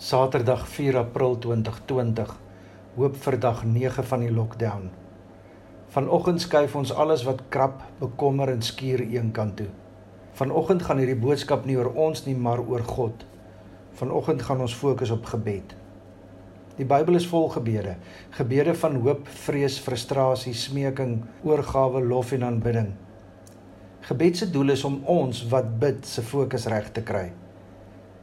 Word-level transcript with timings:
Saterdag 0.00 0.62
4 0.64 0.96
April 0.96 1.34
2020. 1.38 2.30
Hoop 2.94 3.16
vir 3.20 3.34
dag 3.36 3.58
9 3.68 4.04
van 4.08 4.22
die 4.24 4.30
lockdown. 4.32 4.86
Vanoggend 5.92 6.40
skuif 6.40 6.72
ons 6.80 6.92
alles 7.02 7.20
wat 7.28 7.42
krap, 7.52 7.82
bekommer 7.98 8.48
en 8.48 8.62
skuur 8.64 9.02
eenkant 9.04 9.58
toe. 9.58 9.66
Vanoggend 10.38 10.86
gaan 10.86 11.02
hierdie 11.02 11.18
boodskap 11.20 11.66
nie 11.68 11.76
oor 11.76 11.90
ons 11.92 12.24
nie, 12.24 12.32
maar 12.32 12.62
oor 12.64 12.80
God. 12.88 13.26
Vanoggend 14.00 14.46
gaan 14.48 14.64
ons 14.64 14.78
fokus 14.80 15.12
op 15.12 15.28
gebed. 15.34 15.76
Die 16.78 16.88
Bybel 16.88 17.20
is 17.20 17.28
vol 17.28 17.50
gebede. 17.52 17.98
Gebede 18.38 18.72
van 18.80 18.96
hoop, 19.04 19.28
vrees, 19.44 19.76
frustrasie, 19.84 20.56
smeking, 20.56 21.18
oorgawe, 21.44 22.00
lof 22.00 22.32
en 22.38 22.48
aanbidding. 22.48 22.88
Gebed 24.08 24.40
se 24.40 24.48
doel 24.48 24.78
is 24.78 24.88
om 24.88 25.02
ons 25.04 25.44
wat 25.52 25.76
bid 25.84 26.08
se 26.08 26.24
fokus 26.24 26.70
reg 26.72 26.88
te 26.96 27.04
kry. 27.04 27.28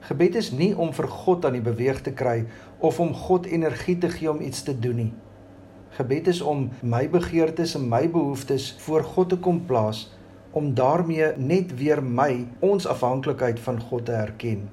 Gebed 0.05 0.35
is 0.37 0.51
nie 0.53 0.73
om 0.77 0.91
vir 0.93 1.07
God 1.09 1.45
aan 1.47 1.57
die 1.57 1.63
beweeg 1.63 2.03
te 2.05 2.13
kry 2.15 2.43
of 2.85 2.99
om 3.01 3.15
God 3.17 3.47
energie 3.49 3.97
te 3.97 4.09
gee 4.13 4.29
om 4.29 4.41
iets 4.45 4.61
te 4.63 4.75
doen 4.77 5.01
nie. 5.01 5.13
Gebed 5.97 6.29
is 6.29 6.41
om 6.45 6.67
my 6.85 7.07
begeertes 7.09 7.73
en 7.79 7.87
my 7.89 8.03
behoeftes 8.11 8.75
voor 8.85 9.03
God 9.03 9.33
te 9.33 9.39
kom 9.41 9.63
plaas 9.65 10.05
om 10.57 10.69
daarmee 10.77 11.33
net 11.37 11.73
weer 11.79 12.01
my 12.03 12.45
ons 12.65 12.87
afhanklikheid 12.87 13.59
van 13.65 13.81
God 13.89 14.05
te 14.05 14.13
erken. 14.13 14.67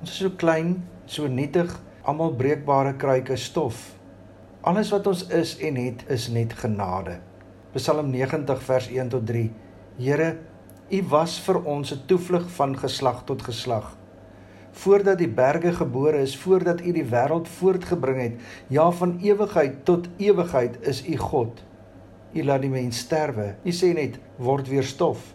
Ons 0.00 0.12
is 0.12 0.20
so 0.20 0.36
klein, 0.36 0.76
so 1.06 1.28
nietig, 1.28 1.72
almal 2.04 2.36
breekbare 2.36 2.94
kruike 3.00 3.36
stof. 3.36 3.92
Alles 4.62 4.92
wat 4.94 5.08
ons 5.10 5.24
is 5.32 5.56
en 5.64 5.78
het 5.80 6.04
is 6.12 6.28
net 6.30 6.54
genade. 6.60 7.18
Psalm 7.74 8.12
90 8.12 8.62
vers 8.62 8.88
1 8.92 9.12
tot 9.16 9.26
3. 9.26 9.48
Here, 9.98 10.36
U 10.92 11.00
was 11.08 11.38
vir 11.40 11.62
ons 11.64 11.92
'n 11.92 12.04
toevlug 12.06 12.50
van 12.50 12.76
geslag 12.78 13.24
tot 13.24 13.42
geslag 13.42 13.96
voordat 14.72 15.18
die 15.18 15.28
berge 15.28 15.72
gebore 15.72 16.22
is, 16.24 16.36
voordat 16.36 16.80
U 16.80 16.92
die 16.92 17.04
wêreld 17.04 17.48
voortgebring 17.48 18.20
het, 18.20 18.40
ja 18.68 18.90
van 18.90 19.18
ewigheid 19.20 19.84
tot 19.84 20.08
ewigheid 20.16 20.78
is 20.80 21.04
U 21.08 21.16
God. 21.16 21.64
U 22.32 22.44
laat 22.44 22.62
die 22.64 22.70
mens 22.72 22.98
sterwe. 22.98 23.54
U 23.64 23.72
sê 23.72 23.92
net 23.92 24.18
word 24.40 24.68
weer 24.72 24.86
stof. 24.88 25.34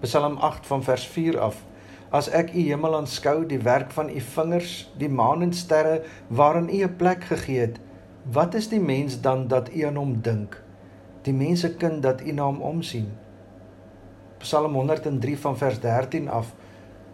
Psalm 0.00 0.36
8 0.36 0.66
van 0.66 0.84
vers 0.86 1.06
4 1.06 1.40
af. 1.40 1.58
As 2.14 2.28
ek 2.30 2.52
U 2.54 2.62
hemel 2.68 2.94
aanskou, 3.00 3.40
die 3.50 3.58
werk 3.58 3.90
van 3.90 4.10
U 4.12 4.20
vingers, 4.20 4.74
die 4.98 5.10
maan 5.10 5.42
en 5.42 5.52
sterre 5.52 6.02
waarin 6.28 6.70
U 6.70 6.84
'n 6.84 6.96
plek 6.96 7.24
gegee 7.24 7.60
het, 7.60 7.80
wat 8.32 8.54
is 8.54 8.68
die 8.68 8.80
mens 8.80 9.20
dan 9.20 9.48
dat 9.48 9.70
U 9.74 9.82
aan 9.82 9.96
hom 9.96 10.20
dink? 10.22 10.62
Die 11.22 11.34
mense 11.34 11.74
kind 11.74 12.02
dat 12.02 12.20
U 12.22 12.32
na 12.32 12.44
hom 12.44 12.60
omsien. 12.62 13.10
Psalm 14.38 14.74
103 14.74 15.38
van 15.38 15.56
vers 15.58 15.80
13 15.80 16.28
af. 16.28 16.54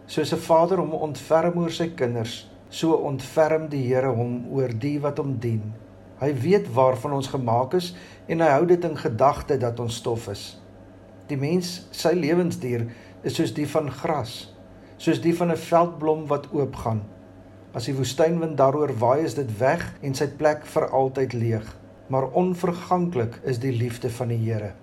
Soos 0.05 0.33
'n 0.33 0.37
vader 0.37 0.77
hom 0.77 0.93
ontferm 0.93 1.57
oor 1.57 1.71
sy 1.71 1.87
kinders, 1.95 2.49
so 2.69 2.93
ontferm 2.93 3.69
die 3.69 3.87
Here 3.87 4.11
hom 4.11 4.45
oor 4.51 4.67
die 4.67 4.99
wat 4.99 5.17
hom 5.17 5.37
dien. 5.39 5.73
Hy 6.19 6.33
weet 6.33 6.67
waarvan 6.73 7.13
ons 7.13 7.27
gemaak 7.27 7.73
is 7.73 7.95
en 8.27 8.39
hy 8.39 8.49
hou 8.49 8.65
dit 8.65 8.83
in 8.83 8.97
gedagte 8.97 9.57
dat 9.57 9.79
ons 9.79 9.95
stof 9.95 10.27
is. 10.27 10.59
Die 11.27 11.37
mens, 11.37 11.87
sy 11.91 12.13
lewensduur, 12.13 12.85
is 13.23 13.35
soos 13.35 13.53
die 13.53 13.67
van 13.67 13.89
gras, 13.91 14.53
soos 14.97 15.21
die 15.21 15.35
van 15.35 15.51
'n 15.51 15.57
veldblom 15.57 16.27
wat 16.27 16.51
oopgaan. 16.51 17.01
As 17.73 17.85
die 17.85 17.95
woestynwind 17.95 18.57
daaroor 18.57 18.91
waai, 18.99 19.23
is 19.23 19.33
dit 19.33 19.59
weg 19.59 19.93
en 20.01 20.13
sy 20.13 20.27
plek 20.27 20.65
vir 20.65 20.89
altyd 20.89 21.33
leeg. 21.33 21.77
Maar 22.07 22.29
onverganklik 22.31 23.39
is 23.43 23.59
die 23.59 23.71
liefde 23.71 24.09
van 24.09 24.27
die 24.27 24.37
Here. 24.37 24.73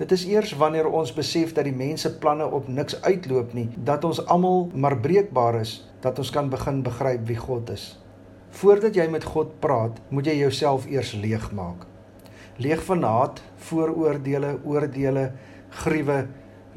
Dit 0.00 0.14
is 0.16 0.22
eers 0.24 0.54
wanneer 0.56 0.86
ons 0.88 1.10
besef 1.12 1.50
dat 1.52 1.66
die 1.68 1.76
mense 1.76 2.08
planne 2.22 2.46
op 2.48 2.68
niks 2.72 2.94
uitloop 3.04 3.50
nie, 3.52 3.66
dat 3.84 4.04
ons 4.08 4.22
almal 4.32 4.70
maar 4.72 4.96
breekbaar 4.96 5.58
is, 5.60 5.74
dat 6.00 6.16
ons 6.22 6.30
kan 6.32 6.48
begin 6.48 6.80
begryp 6.86 7.26
wie 7.28 7.36
God 7.36 7.68
is. 7.74 7.84
Voordat 8.62 8.96
jy 8.96 9.04
met 9.12 9.26
God 9.28 9.52
praat, 9.60 10.00
moet 10.08 10.30
jy 10.30 10.38
jouself 10.38 10.86
eers 10.88 11.12
leegmaak. 11.12 11.84
Leeg 12.64 12.80
van 12.88 13.04
haat, 13.04 13.44
vooroordeele, 13.68 14.54
oordeele, 14.64 15.26
gruwe, 15.84 16.18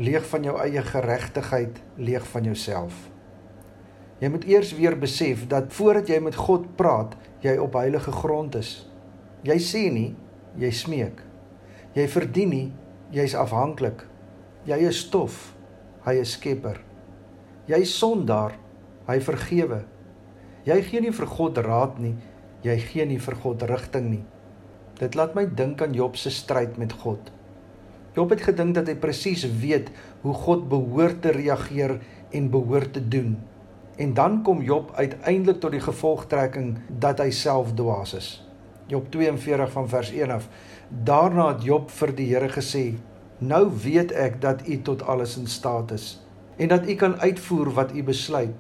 leeg 0.03 0.28
van 0.34 0.52
jou 0.52 0.59
eie 0.59 0.84
geregtigheid, 0.92 1.80
leeg 1.96 2.28
van 2.36 2.52
jouself. 2.52 3.00
Jy 4.20 4.36
moet 4.36 4.46
eers 4.52 4.76
weer 4.76 5.00
besef 5.00 5.47
dat 5.47 5.72
voordat 5.72 6.12
jy 6.12 6.20
met 6.20 6.36
God 6.36 6.68
praat, 6.76 7.16
jy 7.40 7.56
op 7.56 7.80
heilige 7.80 8.12
grond 8.20 8.59
is. 8.59 8.81
Jy 9.47 9.62
sê 9.64 9.88
nie, 9.96 10.09
jy 10.59 10.76
smeek. 10.76 11.24
Jy 11.96 12.12
verdien 12.12 12.52
nie, 12.52 12.66
Jy's 13.13 13.35
afhanklik. 13.38 14.07
Jy 14.66 14.79
is 14.88 15.03
stof. 15.06 15.51
Hy 16.01 16.16
is 16.24 16.31
skepper. 16.34 16.79
Jy 17.69 17.84
sondaar. 17.85 18.56
Hy 19.06 19.19
vergewe. 19.22 19.84
Jy 20.66 20.78
gee 20.88 21.01
nie 21.03 21.12
vir 21.13 21.29
God 21.29 21.59
raad 21.62 22.00
nie. 22.02 22.16
Jy 22.66 22.78
gee 22.88 23.06
nie 23.06 23.19
vir 23.22 23.38
God 23.44 23.66
rigting 23.69 24.07
nie. 24.16 24.23
Dit 24.97 25.13
laat 25.19 25.35
my 25.38 25.44
dink 25.46 25.84
aan 25.85 25.94
Job 25.94 26.18
se 26.18 26.31
stryd 26.34 26.79
met 26.81 26.96
God. 27.03 27.29
Job 28.18 28.34
het 28.34 28.41
gedink 28.47 28.73
dat 28.79 28.90
hy 28.90 28.96
presies 28.97 29.46
weet 29.62 29.91
hoe 30.23 30.34
God 30.34 30.66
behoort 30.72 31.22
te 31.22 31.35
reageer 31.38 32.00
en 32.34 32.50
behoort 32.50 32.96
te 32.97 33.03
doen. 33.03 33.35
En 34.02 34.13
dan 34.18 34.41
kom 34.41 34.66
Job 34.66 34.90
uiteindelik 34.97 35.62
tot 35.62 35.78
die 35.78 35.84
gevolgtrekking 35.85 36.79
dat 36.90 37.22
hy 37.22 37.29
self 37.29 37.75
dwaas 37.78 38.18
is. 38.18 38.31
Job 38.88 39.12
42 39.12 39.72
van 39.72 39.90
vers 39.90 40.12
1 40.12 40.32
af. 40.32 40.48
Daarna 40.90 41.48
het 41.54 41.64
Job 41.64 41.92
vir 41.92 42.12
die 42.16 42.28
Here 42.34 42.50
gesê: 42.50 42.98
"Nou 43.40 43.72
weet 43.84 44.12
ek 44.12 44.42
dat 44.42 44.68
U 44.68 44.82
tot 44.82 45.04
alles 45.04 45.38
in 45.38 45.48
staat 45.48 45.92
is 45.92 46.20
en 46.58 46.68
dat 46.68 46.88
U 46.88 46.96
kan 46.96 47.20
uitvoer 47.20 47.74
wat 47.74 47.94
U 47.96 48.04
besluit. 48.04 48.56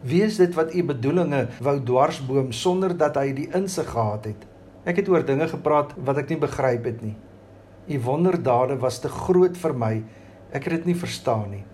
Wie 0.00 0.22
is 0.22 0.36
dit 0.36 0.54
wat 0.54 0.74
U 0.74 0.84
bedoelinge 0.84 1.48
wou 1.60 1.80
dwarsboom 1.82 2.52
sonder 2.52 2.96
dat 2.96 3.16
hy 3.16 3.32
die 3.32 3.48
insig 3.52 3.90
gehad 3.90 4.24
het? 4.24 4.46
Ek 4.84 4.96
het 4.96 5.08
oor 5.08 5.24
dinge 5.26 5.48
gepraat 5.48 5.94
wat 5.96 6.16
ek 6.22 6.28
nie 6.32 6.38
begryp 6.38 6.84
het 6.84 7.02
nie. 7.02 7.16
U 7.88 8.00
wonderdade 8.00 8.78
was 8.78 9.00
te 9.00 9.08
groot 9.08 9.56
vir 9.56 9.74
my. 9.74 9.94
Ek 10.52 10.64
het 10.64 10.78
dit 10.78 10.92
nie 10.92 10.96
verstaan 10.96 11.50
nie. 11.50 11.64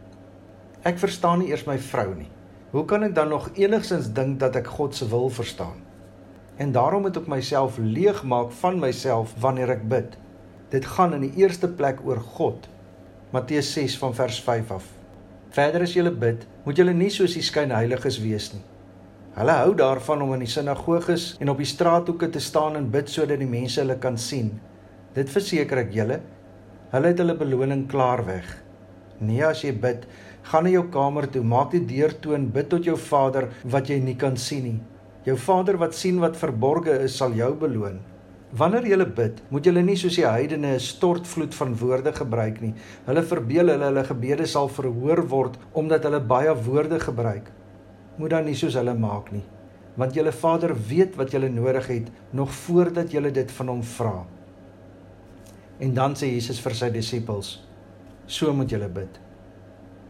Ek 0.83 0.99
verstaan 0.99 1.39
nie 1.39 1.53
eers 1.53 1.67
my 1.67 1.79
vrou 1.79 2.15
nie. 2.15 2.31
Hoe 2.73 2.85
kan 2.85 3.05
ek 3.07 3.15
dan 3.15 3.29
nog 3.29 3.53
enigsins 3.55 4.11
dink 4.13 4.41
dat 4.41 4.57
ek 4.57 4.67
God 4.67 4.95
se 4.95 5.09
wil 5.09 5.29
verstaan?" 5.31 5.84
En 6.57 6.73
daarom 6.73 7.03
moet 7.03 7.17
ek 7.19 7.31
myself 7.31 7.79
leegmaak 7.83 8.53
van 8.61 8.79
myself 8.83 9.35
wanneer 9.43 9.75
ek 9.75 9.89
bid. 9.91 10.19
Dit 10.71 10.87
gaan 10.87 11.17
in 11.17 11.27
die 11.27 11.35
eerste 11.43 11.69
plek 11.69 12.03
oor 12.07 12.21
God. 12.37 12.69
Matteus 13.35 13.73
6 13.75 13.99
van 13.99 14.15
vers 14.15 14.39
5 14.43 14.71
af. 14.77 14.87
Verder 15.55 15.83
as 15.87 15.95
jy 15.95 16.07
bid, 16.11 16.47
moet 16.65 16.79
jy 16.79 16.87
nie 16.95 17.11
soos 17.11 17.35
die 17.35 17.43
skynheiliges 17.43 18.21
wees 18.23 18.53
nie. 18.55 18.63
Hulle 19.35 19.55
hou 19.59 19.73
daarvan 19.75 20.23
om 20.23 20.33
in 20.37 20.45
die 20.45 20.51
sinagoges 20.51 21.33
en 21.43 21.51
op 21.51 21.59
die 21.59 21.67
straathoeke 21.67 22.29
te 22.31 22.43
staan 22.43 22.79
en 22.79 22.91
bid 22.91 23.11
sodat 23.11 23.41
die 23.43 23.51
mense 23.51 23.81
hulle 23.83 23.99
kan 23.99 24.19
sien. 24.19 24.53
Dit 25.15 25.31
verseker 25.31 25.83
ek 25.83 25.91
julle, 25.95 26.21
hulle 26.95 27.11
het 27.11 27.23
hulle 27.23 27.35
beloning 27.39 27.89
klaar 27.91 28.23
weg. 28.29 28.47
Nee, 29.19 29.43
as 29.47 29.65
jy 29.67 29.73
bid, 29.75 30.07
gaan 30.51 30.67
na 30.67 30.75
jou 30.75 30.85
kamer 30.95 31.27
toe, 31.31 31.43
maak 31.43 31.75
die 31.75 31.83
deur 31.83 32.15
toe 32.23 32.37
en 32.39 32.47
bid 32.55 32.71
tot 32.71 32.87
jou 32.87 32.95
Vader 32.99 33.49
wat 33.75 33.91
jy 33.91 33.99
nie 34.03 34.15
kan 34.19 34.39
sien 34.39 34.69
nie. 34.71 34.81
Jou 35.25 35.39
Vader 35.41 35.79
wat 35.81 35.95
sien 35.97 36.19
wat 36.21 36.37
verborge 36.37 36.99
is, 37.01 37.15
sal 37.17 37.33
jou 37.33 37.55
beloon. 37.57 38.03
Wanneer 38.55 38.85
jy 38.87 39.07
bid, 39.17 39.41
moet 39.51 39.65
jy 39.67 39.73
nie 39.83 39.97
soos 39.97 40.19
die 40.19 40.27
heidene 40.29 40.75
'n 40.75 40.81
stortvloed 40.81 41.55
van 41.55 41.73
woorde 41.81 42.13
gebruik 42.13 42.61
nie. 42.61 42.75
Hulle 43.07 43.23
verbeel 43.23 43.73
hulle 43.73 43.89
hulle 43.89 44.05
gebede 44.05 44.47
sal 44.47 44.69
verhoor 44.69 45.25
word 45.29 45.57
omdat 45.73 46.05
hulle 46.05 46.21
baie 46.21 46.55
woorde 46.55 47.01
gebruik. 47.01 47.51
Moet 48.19 48.31
dan 48.31 48.45
nie 48.45 48.55
soos 48.55 48.75
hulle 48.75 48.95
maak 48.95 49.33
nie, 49.33 49.43
want 49.97 50.15
julle 50.15 50.33
Vader 50.33 50.77
weet 50.89 51.17
wat 51.17 51.33
julle 51.33 51.49
nodig 51.49 51.87
het 51.87 52.13
nog 52.31 52.53
voordat 52.53 53.11
julle 53.11 53.33
dit 53.33 53.51
van 53.51 53.69
hom 53.69 53.83
vra. 53.83 54.27
En 55.81 55.95
dan 55.95 56.15
sê 56.15 56.31
Jesus 56.31 56.61
vir 56.61 56.75
sy 56.75 56.91
disippels: 56.91 57.67
So 58.27 58.53
moet 58.53 58.71
julle 58.71 58.89
bid. 58.89 59.21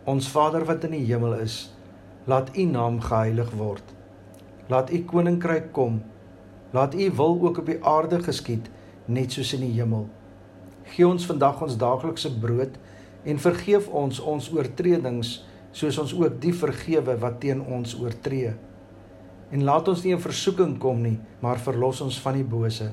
Ons 0.05 0.29
Vader 0.29 0.65
wat 0.65 0.85
in 0.85 0.91
die 0.91 1.07
hemel 1.07 1.35
is, 1.35 1.73
laat 2.27 2.57
U 2.57 2.65
naam 2.65 3.01
geheilig 3.01 3.51
word. 3.57 3.94
Laat 4.69 4.93
u 4.93 5.05
koninkryk 5.05 5.73
kom. 5.73 6.03
Laat 6.73 6.95
u 6.95 7.11
wil 7.11 7.39
ook 7.43 7.59
op 7.59 7.67
die 7.67 7.85
aarde 7.85 8.23
geskied 8.23 8.71
net 9.05 9.33
soos 9.33 9.53
in 9.53 9.61
die 9.61 9.75
hemel. 9.77 10.09
Gee 10.85 11.07
ons 11.07 11.27
vandag 11.27 11.63
ons 11.63 11.77
daaglikse 11.77 12.33
brood 12.41 12.79
en 13.25 13.41
vergeef 13.41 13.89
ons 13.89 14.21
ons 14.21 14.51
oortredings 14.53 15.37
soos 15.75 15.99
ons 15.99 16.15
ook 16.15 16.41
die 16.41 16.55
vergewe 16.55 17.17
wat 17.21 17.41
teen 17.43 17.61
ons 17.61 17.97
oortree. 18.01 18.55
En 19.51 19.65
laat 19.65 19.89
ons 19.89 20.05
nie 20.05 20.15
in 20.15 20.23
versoeking 20.23 20.77
kom 20.81 21.03
nie, 21.03 21.19
maar 21.41 21.61
verlos 21.63 22.01
ons 22.05 22.19
van 22.23 22.39
die 22.39 22.47
bose. 22.47 22.91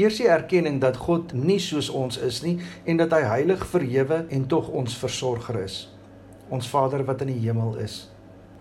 Eers 0.00 0.18
die 0.22 0.28
erkenning 0.32 0.80
dat 0.80 0.96
God 0.96 1.34
nie 1.36 1.60
soos 1.60 1.90
ons 1.92 2.16
is 2.18 2.40
nie 2.44 2.56
en 2.88 3.00
dat 3.00 3.12
hy 3.12 3.20
heilig 3.28 3.66
verhewe 3.68 4.24
en 4.32 4.48
tog 4.48 4.70
ons 4.72 4.96
versorger 4.96 5.60
is. 5.62 5.84
Ons 6.52 6.68
Vader 6.68 7.04
wat 7.08 7.22
in 7.24 7.34
die 7.34 7.42
hemel 7.44 7.76
is. 7.80 8.11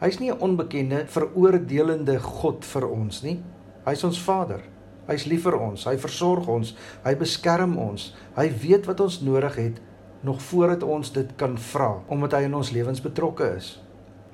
Hy's 0.01 0.19
nie 0.19 0.31
'n 0.31 0.42
onbekende, 0.42 1.06
veroordelende 1.07 2.19
God 2.19 2.65
vir 2.65 2.89
ons 2.89 3.24
nie. 3.24 3.39
Hy's 3.86 4.03
ons 4.03 4.19
Vader. 4.19 4.62
Hy's 5.07 5.25
lief 5.25 5.44
vir 5.44 5.59
ons. 5.59 5.86
Hy 5.86 5.98
versorg 5.98 6.48
ons. 6.48 6.75
Hy 7.03 7.15
beskerm 7.15 7.77
ons. 7.77 8.13
Hy 8.36 8.50
weet 8.50 8.86
wat 8.86 9.00
ons 9.00 9.21
nodig 9.21 9.56
het 9.56 9.81
nog 10.24 10.42
voordat 10.42 10.83
ons 10.83 11.12
dit 11.12 11.36
kan 11.36 11.57
vra, 11.57 12.01
omdat 12.07 12.31
hy 12.31 12.44
in 12.45 12.53
ons 12.53 12.71
lewens 12.71 13.01
betrokke 13.01 13.56
is. 13.57 13.80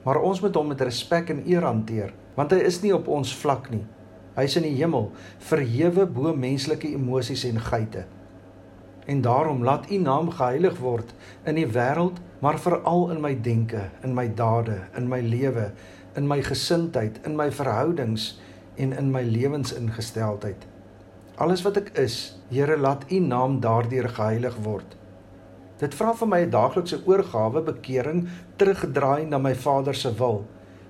maar 0.07 0.21
ons 0.23 0.39
moet 0.39 0.55
hom 0.55 0.69
met 0.71 0.81
respek 0.87 1.33
en 1.33 1.41
eer 1.43 1.65
hanteer, 1.67 2.13
want 2.37 2.53
hy 2.55 2.61
is 2.63 2.77
nie 2.79 2.93
op 2.95 3.09
ons 3.11 3.33
vlak 3.35 3.65
nie. 3.73 3.83
Hy's 4.37 4.55
in 4.55 4.63
die 4.63 4.77
hemel, 4.77 5.09
verhewe 5.43 6.05
bo 6.07 6.31
menslike 6.31 6.87
emosies 6.87 7.43
en 7.49 7.59
geite. 7.59 8.05
En 9.07 9.21
daarom 9.21 9.63
laat 9.63 9.87
U 9.91 9.97
naam 10.03 10.29
geheilig 10.35 10.79
word 10.83 11.13
in 11.47 11.55
die 11.55 11.67
wêreld, 11.67 12.19
maar 12.43 12.59
veral 12.59 13.07
in 13.13 13.21
my 13.23 13.31
denke, 13.41 13.89
in 14.03 14.13
my 14.13 14.27
dade, 14.27 14.81
in 14.99 15.07
my 15.07 15.21
lewe, 15.23 15.71
in 16.19 16.27
my 16.27 16.41
gesindheid, 16.43 17.21
in 17.23 17.37
my 17.39 17.47
verhoudings 17.51 18.33
en 18.75 18.91
in 18.93 19.11
my 19.11 19.23
lewensingesteldheid. 19.23 20.67
Alles 21.37 21.63
wat 21.63 21.79
ek 21.79 21.93
is, 21.95 22.35
Here, 22.51 22.77
laat 22.77 23.05
U 23.11 23.19
naam 23.19 23.59
daardeur 23.59 24.09
geheilig 24.09 24.55
word. 24.63 24.95
Dit 25.77 25.95
vra 25.95 26.13
vir 26.15 26.27
my 26.27 26.39
'n 26.41 26.49
daaglikse 26.49 27.01
oorgawe, 27.05 27.61
bekering, 27.61 28.27
terugdraai 28.57 29.25
na 29.27 29.37
my 29.37 29.55
Vader 29.55 29.95
se 29.95 30.11
wil. 30.17 30.45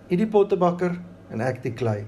U 0.10 0.16
die 0.16 0.28
pottebakker 0.28 1.00
en 1.30 1.42
ek 1.42 1.63
die 1.63 1.74
klei. 1.74 2.06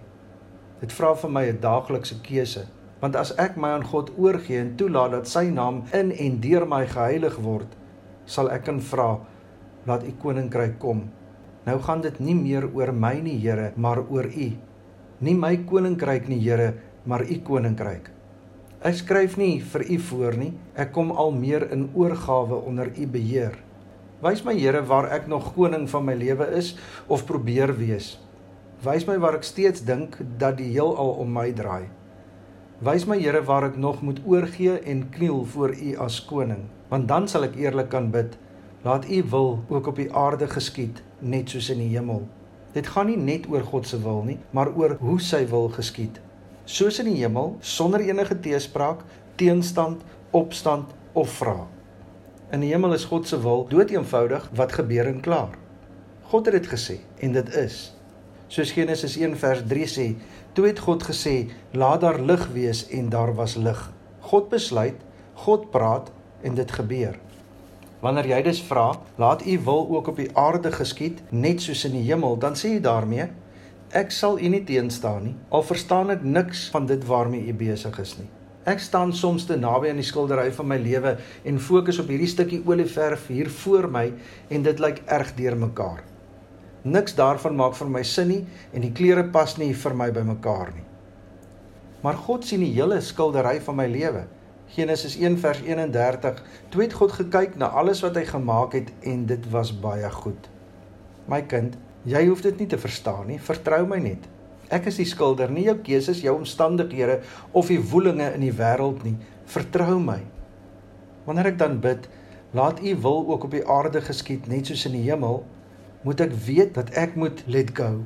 Dit 0.79 0.93
vra 0.93 1.15
vir 1.15 1.29
my 1.29 1.45
'n 1.49 1.59
daaglikse 1.59 2.21
keuse, 2.21 2.67
want 2.99 3.15
as 3.15 3.31
ek 3.39 3.55
my 3.57 3.71
aan 3.77 3.85
God 3.87 4.11
oorgee 4.19 4.59
en 4.59 4.75
toelaat 4.79 5.15
dat 5.15 5.31
sy 5.31 5.47
naam 5.53 5.83
in 5.95 6.11
en 6.11 6.39
deur 6.43 6.65
my 6.67 6.83
geheilig 6.89 7.39
word, 7.43 7.71
sal 8.25 8.51
ek 8.51 8.67
kan 8.67 8.81
vra 8.83 9.15
laat 9.87 10.03
u 10.05 10.11
koninkryk 10.21 10.77
kom. 10.81 11.07
Nou 11.65 11.79
gaan 11.83 12.03
dit 12.03 12.19
nie 12.19 12.35
meer 12.35 12.67
oor 12.73 12.91
my 12.93 13.15
nie, 13.23 13.37
Here, 13.39 13.71
maar 13.75 14.01
oor 14.09 14.27
u. 14.27 14.51
Nie 15.19 15.35
my 15.35 15.55
koninkryk 15.69 16.27
nie, 16.31 16.39
Here, 16.43 16.73
maar 17.05 17.23
u 17.23 17.39
koninkryk. 17.45 18.11
Ek 18.79 18.95
skryf 18.95 19.35
nie 19.35 19.59
vir 19.59 19.83
u 19.91 19.97
voor 20.07 20.37
nie. 20.39 20.53
Ek 20.79 20.93
kom 20.95 21.11
al 21.11 21.33
meer 21.35 21.65
in 21.75 21.89
oorgawe 21.99 22.61
onder 22.63 22.87
u 22.95 23.07
beheer. 23.11 23.57
Wys 24.23 24.43
my 24.47 24.55
Here 24.55 24.81
waar 24.87 25.09
ek 25.15 25.27
nog 25.27 25.53
koning 25.55 25.87
van 25.91 26.05
my 26.07 26.15
lewe 26.15 26.47
is 26.55 26.75
of 27.07 27.25
probeer 27.27 27.73
wees. 27.75 28.17
Wys 28.83 29.03
my 29.07 29.17
waar 29.19 29.35
ek 29.39 29.47
steeds 29.47 29.83
dink 29.83 30.15
dat 30.39 30.57
die 30.59 30.71
heelal 30.71 31.17
om 31.19 31.31
my 31.35 31.49
draai. 31.55 31.89
Wys 32.79 33.05
my 33.05 33.19
Here 33.19 33.43
waar 33.43 33.67
ek 33.69 33.77
nog 33.77 34.01
moet 34.01 34.21
oorgee 34.25 34.79
en 34.79 35.09
kniel 35.09 35.43
voor 35.45 35.75
u 35.75 35.95
as 35.97 36.21
koning, 36.25 36.63
want 36.87 37.07
dan 37.07 37.27
sal 37.27 37.43
ek 37.49 37.59
eerlik 37.59 37.89
kan 37.89 38.11
bid. 38.11 38.37
Laat 38.83 39.09
u 39.09 39.23
wil 39.29 39.59
ook 39.67 39.87
op 39.87 39.99
die 39.99 40.13
aarde 40.13 40.47
geskied, 40.47 41.03
net 41.19 41.49
soos 41.49 41.69
in 41.69 41.83
die 41.83 41.91
hemel. 41.91 42.23
Dit 42.71 42.87
gaan 42.87 43.11
nie 43.11 43.19
net 43.19 43.49
oor 43.51 43.67
God 43.67 43.87
se 43.87 43.99
wil 43.99 44.23
nie, 44.23 44.39
maar 44.51 44.71
oor 44.75 44.95
hoe 45.03 45.19
sy 45.19 45.43
wil 45.49 45.67
geskied 45.75 46.21
soos 46.69 46.99
in 47.01 47.07
die 47.09 47.17
hemel 47.17 47.55
sonder 47.65 48.03
enige 48.05 48.37
teespraak, 48.45 49.01
teenstand, 49.41 50.03
opstand 50.37 50.91
of 51.17 51.31
vrae. 51.39 51.65
In 52.53 52.61
die 52.61 52.69
hemel 52.69 52.93
is 52.93 53.07
God 53.09 53.25
se 53.29 53.39
wil 53.41 53.65
dood 53.71 53.89
eenvoudig 53.93 54.45
wat 54.57 54.75
gebeur 54.77 55.09
en 55.09 55.21
klaar. 55.25 55.55
God 56.29 56.45
het 56.49 56.59
dit 56.59 56.69
gesê 56.69 56.99
en 57.25 57.33
dit 57.33 57.55
is. 57.57 57.89
Soos 58.49 58.71
Genesis 58.73 59.13
1 59.21 59.35
vers 59.37 59.59
3 59.69 59.89
sê, 59.89 60.05
toe 60.57 60.65
het 60.65 60.79
God 60.81 61.03
gesê, 61.05 61.35
laat 61.77 62.01
daar 62.01 62.17
lig 62.17 62.47
wees 62.55 62.87
en 62.89 63.11
daar 63.13 63.35
was 63.37 63.53
lig. 63.61 63.83
God 64.31 64.49
besluit, 64.49 64.97
God 65.45 65.69
praat 65.69 66.09
en 66.41 66.57
dit 66.57 66.71
gebeur. 66.71 67.19
Wanneer 68.01 68.31
jy 68.31 68.39
dus 68.47 68.63
vra, 68.65 68.87
laat 69.21 69.45
u 69.45 69.59
wil 69.67 69.85
ook 69.93 70.09
op 70.09 70.17
die 70.17 70.31
aarde 70.33 70.71
geskied, 70.73 71.21
net 71.29 71.61
soos 71.61 71.85
in 71.85 71.99
die 71.99 72.07
hemel, 72.07 72.39
dan 72.41 72.57
sê 72.57 72.73
jy 72.73 72.81
daarmee, 72.81 73.29
Ek 73.89 74.11
sal 74.13 74.35
u 74.37 74.49
nie 74.53 74.61
teenstaan 74.61 75.23
nie. 75.25 75.31
Al 75.49 75.63
verstaan 75.65 76.11
ek 76.13 76.21
niks 76.21 76.67
van 76.69 76.85
dit 76.85 77.01
waarmee 77.09 77.49
u 77.49 77.55
besig 77.57 77.95
is 78.01 78.11
nie. 78.19 78.27
Ek 78.69 78.81
staan 78.85 79.15
soms 79.17 79.47
te 79.49 79.57
naby 79.57 79.89
aan 79.89 80.01
die 80.01 80.05
skildery 80.05 80.51
van 80.53 80.69
my 80.69 80.77
lewe 80.77 81.15
en 81.41 81.57
fokus 81.57 81.97
op 82.01 82.11
hierdie 82.13 82.29
stukkie 82.29 82.61
olieverf 82.69 83.25
hier 83.33 83.49
voor 83.63 83.89
my 83.89 84.05
en 84.53 84.65
dit 84.67 84.83
lyk 84.83 85.01
erg 85.09 85.33
deurmekaar. 85.37 86.05
Niks 86.83 87.15
daarvan 87.15 87.57
maak 87.59 87.75
vir 87.75 87.89
my 87.91 88.03
sin 88.03 88.31
nie 88.31 88.43
en 88.73 88.85
die 88.85 88.93
kleure 88.95 89.25
pas 89.33 89.57
nie 89.57 89.73
vir 89.73 89.95
my 89.95 90.11
by 90.15 90.23
mekaar 90.27 90.71
nie. 90.75 90.85
Maar 92.03 92.15
God 92.27 92.45
sien 92.47 92.63
die 92.63 92.71
hele 92.75 93.01
skildery 93.03 93.57
van 93.65 93.75
my 93.75 93.87
lewe. 93.91 94.23
Genesis 94.69 95.17
1 95.17 95.37
vers 95.41 95.59
31. 95.65 96.39
Toe 96.69 96.85
het 96.85 96.95
God 96.95 97.11
gekyk 97.17 97.57
na 97.57 97.71
alles 97.75 98.03
wat 98.05 98.15
hy 98.15 98.23
gemaak 98.29 98.77
het 98.77 98.93
en 99.03 99.25
dit 99.27 99.51
was 99.51 99.73
baie 99.75 100.09
goed. 100.13 100.49
My 101.29 101.41
kind, 101.41 101.75
Jy 102.07 102.21
hoef 102.29 102.39
dit 102.45 102.61
nie 102.61 102.67
te 102.71 102.79
verstaan 102.79 103.27
nie. 103.27 103.39
Vertrou 103.43 103.83
my 103.87 103.97
net. 103.99 104.23
Ek 104.71 104.85
is 104.87 104.99
die 105.01 105.07
skilder, 105.09 105.51
nie 105.51 105.65
jou 105.65 105.75
keuses, 105.83 106.21
jou 106.23 106.35
omstandighede 106.37 107.19
of 107.57 107.71
die 107.71 107.81
woelinge 107.91 108.29
in 108.37 108.45
die 108.45 108.53
wêreld 108.55 109.03
nie. 109.03 109.17
Vertrou 109.49 109.97
my. 109.99 110.21
Wanneer 111.25 111.51
ek 111.51 111.59
dan 111.59 111.79
bid, 111.83 112.07
laat 112.55 112.79
U 112.79 112.93
wil 113.03 113.25
ook 113.33 113.49
op 113.49 113.57
die 113.57 113.65
aarde 113.67 114.01
geskied 114.05 114.47
net 114.47 114.69
soos 114.69 114.85
in 114.87 114.95
die 114.95 115.03
hemel, 115.09 115.41
moet 116.01 116.21
ek 116.23 116.33
weet 116.45 116.73
dat 116.77 116.91
ek 116.97 117.15
moet 117.19 117.43
let 117.47 117.73
go. 117.75 118.03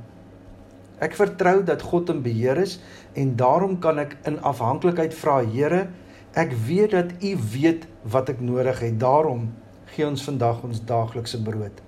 Ek 1.04 1.16
vertrou 1.18 1.62
dat 1.66 1.84
God 1.84 2.10
in 2.14 2.22
beheer 2.26 2.58
is 2.62 2.78
en 3.20 3.36
daarom 3.38 3.80
kan 3.84 4.00
ek 4.02 4.16
in 4.30 4.40
afhanklikheid 4.42 5.14
vra, 5.18 5.42
Here, 5.44 5.88
ek 6.34 6.54
weet 6.68 6.96
dat 6.96 7.12
U 7.22 7.34
weet 7.54 7.88
wat 8.10 8.30
ek 8.34 8.42
nodig 8.42 8.80
het. 8.82 9.00
Daarom 9.02 9.52
gee 9.94 10.08
ons 10.08 10.24
vandag 10.26 10.64
ons 10.66 10.82
daaglikse 10.90 11.42
brood. 11.44 11.82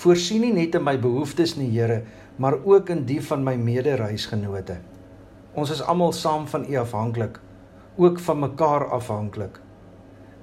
Voorsien 0.00 0.40
nie 0.46 0.54
net 0.56 0.78
in 0.78 0.84
my 0.86 0.96
behoeftes 1.00 1.56
nie, 1.58 1.68
Here, 1.74 2.02
maar 2.40 2.56
ook 2.64 2.88
in 2.94 3.04
die 3.08 3.20
van 3.20 3.44
my 3.44 3.56
medereisgenote. 3.60 4.78
Ons 5.58 5.74
is 5.74 5.82
almal 5.82 6.14
saam 6.16 6.46
van 6.48 6.64
U 6.64 6.76
afhanklik, 6.80 7.40
ook 8.00 8.20
van 8.22 8.38
mekaar 8.46 8.86
afhanklik. 8.94 9.58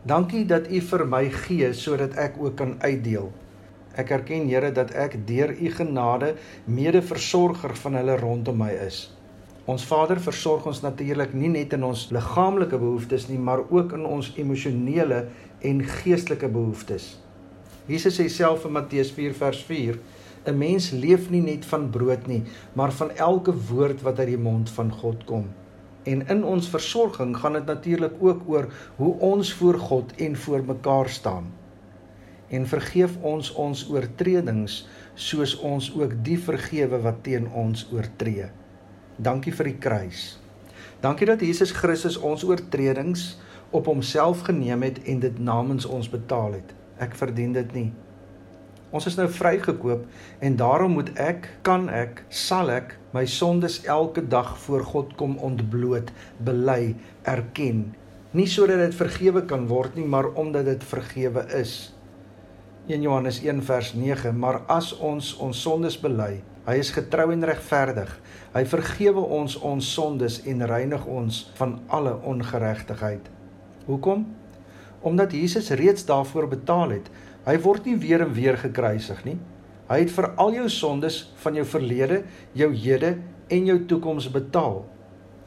Dankie 0.08 0.46
dat 0.46 0.70
U 0.70 0.82
vir 0.92 1.06
my 1.10 1.26
gee 1.34 1.72
sodat 1.74 2.14
ek 2.20 2.38
ook 2.40 2.58
kan 2.60 2.76
uitdeel. 2.84 3.32
Ek 3.98 4.12
erken, 4.14 4.46
Here, 4.46 4.70
dat 4.72 4.92
ek 4.94 5.16
deur 5.26 5.56
U 5.58 5.70
genade 5.74 6.36
mede-versorger 6.70 7.74
van 7.82 7.98
hulle 7.98 8.18
rondom 8.22 8.60
my 8.62 8.70
is. 8.86 9.08
Ons 9.68 9.84
Vader 9.90 10.20
versorg 10.24 10.68
ons 10.70 10.84
natuurlik 10.84 11.34
nie 11.36 11.50
net 11.52 11.74
in 11.76 11.84
ons 11.84 12.06
liggaamlike 12.16 12.78
behoeftes 12.78 13.26
nie, 13.28 13.40
maar 13.42 13.66
ook 13.66 13.98
in 13.98 14.06
ons 14.06 14.30
emosionele 14.40 15.26
en 15.66 15.82
geestelike 15.82 16.48
behoeftes. 16.54 17.18
Jesus 17.90 18.20
sê 18.20 18.30
self 18.32 18.64
in 18.70 18.78
Matteus 18.78 19.12
4 19.18 19.36
vers 19.42 19.66
4: 19.68 20.00
'n 20.48 20.58
Mens 20.58 20.92
leef 20.92 21.30
nie 21.34 21.42
net 21.42 21.66
van 21.66 21.90
brood 21.90 22.28
nie, 22.28 22.44
maar 22.76 22.94
van 23.02 23.12
elke 23.12 23.54
woord 23.68 24.02
wat 24.06 24.20
uit 24.20 24.32
die 24.36 24.44
mond 24.50 24.70
van 24.70 24.92
God 24.92 25.26
kom. 25.26 25.50
En 26.04 26.28
in 26.28 26.44
ons 26.44 26.70
versorging 26.70 27.36
gaan 27.38 27.54
dit 27.54 27.66
natuurlik 27.66 28.14
ook 28.20 28.48
oor 28.48 28.68
hoe 28.96 29.14
ons 29.20 29.54
voor 29.54 29.80
God 29.80 30.14
en 30.16 30.36
voor 30.36 30.64
mekaar 30.64 31.10
staan. 31.10 31.52
En 32.50 32.68
vergeef 32.68 33.18
ons 33.22 33.52
ons 33.60 33.84
oortredings 33.92 34.80
soos 35.16 35.58
ons 35.60 35.90
ook 35.96 36.14
die 36.24 36.38
vergewe 36.40 37.02
wat 37.04 37.24
teen 37.26 37.50
ons 37.52 37.88
oortree. 37.92 38.48
Dankie 39.18 39.52
vir 39.52 39.72
die 39.72 39.80
kruis. 39.82 40.26
Dankie 41.02 41.28
dat 41.30 41.44
Jesus 41.44 41.74
Christus 41.76 42.18
ons 42.18 42.46
oortredings 42.48 43.36
op 43.76 43.90
homself 43.90 44.46
geneem 44.48 44.86
het 44.88 45.02
en 45.04 45.20
dit 45.20 45.40
namens 45.40 45.86
ons 45.86 46.10
betaal 46.10 46.60
het. 46.62 46.76
Ek 47.04 47.18
verdien 47.18 47.52
dit 47.54 47.74
nie. 47.76 47.90
Ons 48.96 49.10
is 49.10 49.18
nou 49.20 49.28
vrygekoop 49.28 50.06
en 50.40 50.56
daarom 50.56 50.96
moet 50.96 51.12
ek, 51.20 51.50
kan 51.68 51.90
ek, 51.92 52.24
sal 52.32 52.72
ek 52.72 52.96
my 53.12 53.26
sondes 53.28 53.82
elke 53.84 54.24
dag 54.24 54.54
voor 54.64 54.86
God 54.88 55.12
kom 55.20 55.36
ontbloot, 55.44 56.14
bely, 56.40 56.96
erken. 57.28 57.90
Nie 58.32 58.48
sodat 58.48 58.80
dit 58.86 58.96
vergewe 58.96 59.44
kan 59.50 59.68
word 59.68 60.00
nie, 60.00 60.08
maar 60.08 60.32
omdat 60.40 60.70
dit 60.72 60.88
vergewe 60.88 61.44
is. 61.60 61.97
1 62.88 63.02
Johannes 63.02 63.42
1 63.44 63.62
vers 63.68 63.94
9, 63.94 64.34
maar 64.40 64.62
as 64.72 64.94
ons 65.04 65.34
ons 65.44 65.62
sondes 65.62 66.00
bely, 66.00 66.42
hy 66.68 66.76
is 66.80 66.92
getrou 66.96 67.30
en 67.32 67.46
regverdig. 67.46 68.10
Hy 68.56 68.66
vergewe 68.66 69.24
ons 69.40 69.60
ons 69.60 69.94
sondes 69.94 70.42
en 70.48 70.68
reinig 70.68 71.06
ons 71.06 71.46
van 71.60 71.80
alle 71.92 72.16
ongeregtigheid. 72.24 73.28
Hoekom? 73.88 74.26
omdat 75.02 75.32
Jesus 75.32 75.70
reeds 75.70 76.06
daarvoor 76.06 76.48
betaal 76.48 76.90
het. 76.90 77.10
Hy 77.46 77.56
word 77.64 77.86
nie 77.88 77.96
weer 78.02 78.22
en 78.26 78.34
weer 78.34 78.58
gekruisig 78.60 79.24
nie. 79.26 79.38
Hy 79.88 80.02
het 80.04 80.12
vir 80.12 80.30
al 80.36 80.54
jou 80.58 80.68
sondes 80.70 81.22
van 81.44 81.56
jou 81.56 81.66
verlede, 81.66 82.24
jou 82.58 82.74
hede 82.76 83.16
en 83.48 83.70
jou 83.70 83.78
toekoms 83.88 84.28
betaal. 84.32 84.82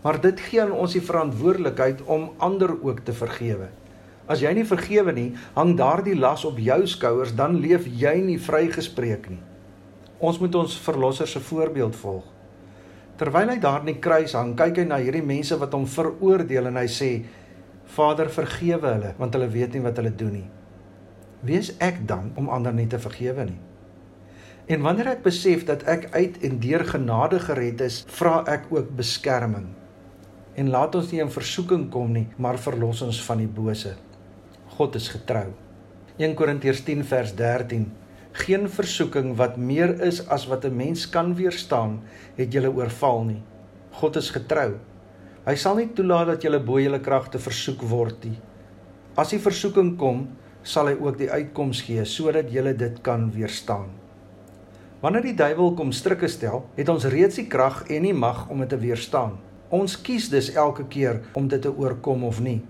Maar 0.01 0.21
dit 0.21 0.41
gee 0.41 0.63
aan 0.63 0.73
ons 0.73 0.95
die 0.97 1.05
verantwoordelikheid 1.05 2.01
om 2.09 2.31
ander 2.41 2.73
ook 2.73 3.05
te 3.05 3.13
vergewe. 3.13 3.69
As 4.31 4.45
jy 4.45 4.53
nie 4.55 4.67
vergewe 4.67 5.13
nie, 5.15 5.31
hang 5.57 5.73
daardie 5.79 6.15
las 6.15 6.45
op 6.47 6.61
jou 6.63 6.79
skouers, 6.87 7.33
dan 7.35 7.59
leef 7.59 7.89
jy 7.89 8.15
nie 8.23 8.39
vrygespreek 8.39 9.27
nie. 9.33 9.41
Ons 10.23 10.39
moet 10.39 10.55
ons 10.55 10.77
verlosser 10.85 11.27
se 11.27 11.41
voorbeeld 11.43 11.97
volg. 11.99 12.29
Terwyl 13.19 13.51
hy 13.53 13.59
daar 13.61 13.83
in 13.83 13.91
die 13.91 14.01
kruis 14.01 14.37
hang, 14.39 14.55
kyk 14.57 14.79
hy 14.81 14.85
na 14.87 15.01
hierdie 15.03 15.25
mense 15.27 15.57
wat 15.59 15.75
hom 15.77 15.89
veroordeel 15.91 16.71
en 16.71 16.79
hy 16.79 16.87
sê: 16.89 17.11
Vader, 17.91 18.31
vergewe 18.31 18.95
hulle 18.95 19.11
want 19.19 19.35
hulle 19.35 19.49
weet 19.51 19.75
nie 19.75 19.83
wat 19.85 19.99
hulle 19.99 20.13
doen 20.15 20.37
nie. 20.39 20.47
Wie 21.43 21.59
is 21.59 21.73
ek 21.83 22.05
dan 22.07 22.31
om 22.39 22.53
ander 22.53 22.73
nie 22.77 22.87
te 22.89 23.01
vergewe 23.03 23.49
nie? 23.49 23.59
En 24.71 24.85
wanneer 24.87 25.17
ek 25.17 25.25
besef 25.25 25.65
dat 25.67 25.83
ek 25.91 26.07
uit 26.15 26.39
en 26.47 26.61
deur 26.63 26.85
genade 26.87 27.41
gered 27.43 27.83
is, 27.83 28.05
vra 28.07 28.45
ek 28.47 28.69
ook 28.71 28.93
beskerming. 28.97 29.67
En 30.55 30.71
laat 30.71 30.95
ons 30.95 31.11
nie 31.11 31.23
in 31.25 31.33
versoeking 31.33 31.89
kom 31.91 32.13
nie, 32.15 32.29
maar 32.39 32.61
verlos 32.63 33.03
ons 33.03 33.19
van 33.27 33.43
die 33.43 33.51
bose. 33.51 33.97
God 34.77 34.95
is 34.95 35.09
getrou. 35.13 35.49
1 36.21 36.35
Korintiërs 36.39 36.83
10 36.87 37.05
vers 37.05 37.35
13. 37.37 37.89
Geen 38.45 38.69
versoeking 38.71 39.33
wat 39.37 39.57
meer 39.57 39.97
is 40.07 40.21
as 40.29 40.47
wat 40.47 40.65
'n 40.65 40.77
mens 40.77 41.09
kan 41.09 41.35
weerstaan, 41.35 42.01
het 42.37 42.53
julle 42.53 42.71
oorval 42.71 43.25
nie. 43.25 43.43
God 43.91 44.17
is 44.17 44.31
getrou. 44.31 44.79
Hy 45.47 45.55
sal 45.55 45.77
nie 45.77 45.89
toelaat 45.89 46.27
dat 46.27 46.43
julle 46.43 46.61
bo 46.61 46.79
julle 46.79 47.01
kragte 47.01 47.39
versoek 47.39 47.83
word 47.83 48.25
nie. 48.25 48.39
As 49.17 49.31
die 49.31 49.39
versoeking 49.39 49.97
kom, 49.99 50.29
sal 50.63 50.87
hy 50.87 50.97
ook 51.01 51.19
die 51.19 51.31
uitkoms 51.31 51.81
gee 51.83 52.05
sodat 52.05 52.53
julle 52.53 52.75
dit 52.77 53.03
kan 53.03 53.31
weerstaan. 53.33 53.89
Wanneer 55.01 55.23
die 55.23 55.35
duiwel 55.35 55.75
kom 55.75 55.93
strikke 55.93 56.29
stel, 56.29 56.67
het 56.77 56.89
ons 56.89 57.05
reeds 57.05 57.37
die 57.41 57.47
krag 57.49 57.87
en 57.89 58.03
die 58.03 58.15
mag 58.15 58.49
om 58.51 58.61
dit 58.61 58.69
te 58.69 58.77
weerstaan. 58.77 59.39
Ons 59.71 59.97
kies 59.97 60.29
dus 60.29 60.53
elke 60.53 60.85
keer 60.85 61.23
om 61.33 61.49
dit 61.49 61.63
te 61.63 61.73
oorkom 61.73 62.25
of 62.25 62.41
nie. 62.41 62.61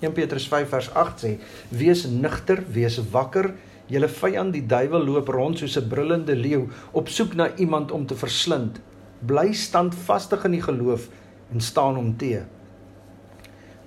1 0.00 0.12
Petrus 0.14 0.46
5 0.48 0.68
vers 0.68 0.90
8 0.94 1.24
sê: 1.24 1.38
"Wees 1.68 2.06
nugter, 2.06 2.62
wees 2.70 3.00
wakker. 3.10 3.54
Julle 3.86 4.08
vyand 4.08 4.52
die 4.52 4.66
duiwel 4.66 5.04
loop 5.04 5.28
rond 5.28 5.58
soos 5.58 5.76
'n 5.76 5.88
brullende 5.88 6.36
leeu 6.36 6.68
op 6.92 7.08
soek 7.08 7.34
na 7.34 7.54
iemand 7.56 7.90
om 7.90 8.06
te 8.06 8.14
verslind. 8.14 8.80
Bly 9.26 9.52
standvastig 9.52 10.44
in 10.44 10.50
die 10.50 10.62
geloof 10.62 11.08
en 11.52 11.60
staan 11.60 11.94
hom 11.94 12.16
te." 12.16 12.44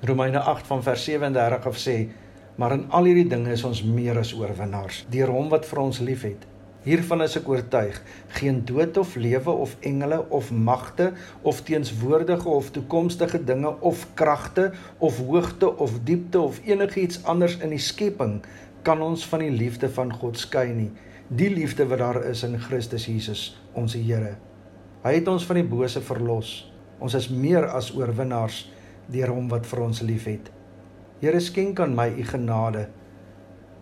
Romeine 0.02 0.40
8 0.40 0.68
van 0.68 0.84
vers 0.84 1.04
37 1.04 1.78
sê: 1.78 2.10
"Maar 2.56 2.72
in 2.72 2.86
al 2.90 3.04
hierdie 3.04 3.28
dinge 3.28 3.52
is 3.52 3.64
ons 3.64 3.84
meer 3.84 4.18
as 4.18 4.34
oorwinnaars 4.34 5.06
deur 5.10 5.28
hom 5.28 5.50
wat 5.50 5.66
vir 5.66 5.80
ons 5.80 6.00
liefhet." 6.00 6.51
Hiervan 6.82 7.22
is 7.22 7.36
ek 7.38 7.46
oortuig, 7.46 7.98
geen 8.40 8.64
dood 8.66 8.96
of 8.98 9.12
lewe 9.22 9.54
of 9.54 9.76
engele 9.86 10.18
of 10.34 10.48
magte 10.50 11.12
of 11.46 11.60
teenswoordige 11.68 12.50
of 12.50 12.72
toekomstige 12.74 13.44
dinge 13.46 13.76
of 13.86 14.08
kragte 14.18 14.72
of 14.98 15.20
hoogte 15.22 15.70
of 15.78 16.00
diepte 16.10 16.42
of 16.42 16.58
enigiets 16.66 17.22
anders 17.30 17.60
in 17.62 17.76
die 17.76 17.82
skepping 17.82 18.40
kan 18.82 19.06
ons 19.06 19.28
van 19.30 19.46
die 19.46 19.54
liefde 19.54 19.92
van 19.94 20.10
God 20.10 20.42
skei 20.42 20.72
nie. 20.74 20.90
Die 21.30 21.54
liefde 21.54 21.86
wat 21.86 22.02
daar 22.02 22.24
is 22.26 22.42
in 22.50 22.58
Christus 22.58 23.06
Jesus, 23.06 23.46
ons 23.78 23.94
Here. 23.94 24.40
Hy 25.06 25.18
het 25.20 25.30
ons 25.30 25.46
van 25.46 25.62
die 25.62 25.70
bose 25.70 26.02
verlos. 26.02 26.64
Ons 26.98 27.14
is 27.14 27.30
meer 27.30 27.70
as 27.70 27.94
oorwinnaars 27.94 28.64
deur 29.12 29.30
hom 29.30 29.54
wat 29.54 29.70
vir 29.70 29.86
ons 29.86 30.02
liefhet. 30.02 30.50
Here 31.22 31.40
skenk 31.40 31.80
aan 31.80 31.94
my 31.94 32.10
u 32.10 32.26
genade. 32.26 32.88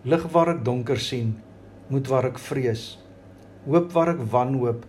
Lig 0.04 0.32
waar 0.36 0.58
ek 0.58 0.66
donker 0.68 1.00
sien 1.00 1.38
moed 1.90 2.08
waar 2.08 2.30
ek 2.30 2.38
vrees, 2.38 2.94
hoop 3.66 3.90
waar 3.92 4.14
ek 4.14 4.22
wanhoop, 4.32 4.86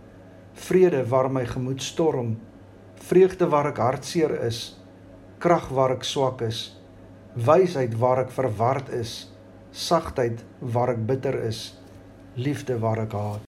vrede 0.68 1.02
waar 1.10 1.28
my 1.32 1.44
gemoed 1.48 1.82
storm, 1.82 2.36
vreugde 3.08 3.48
waar 3.50 3.72
ek 3.72 3.82
hartseer 3.82 4.36
is, 4.46 4.62
krag 5.42 5.68
waar 5.74 5.96
ek 5.96 6.06
swak 6.06 6.44
is, 6.46 6.64
wysheid 7.34 7.96
waar 7.98 8.22
ek 8.24 8.34
verward 8.34 8.92
is, 8.94 9.16
sagtheid 9.72 10.44
waar 10.60 10.94
ek 10.94 11.06
bitter 11.08 11.40
is, 11.48 11.72
liefde 12.36 12.78
waar 12.78 13.02
ek 13.06 13.16
haat. 13.18 13.51